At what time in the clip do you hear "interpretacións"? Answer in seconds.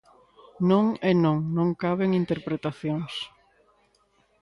2.21-3.13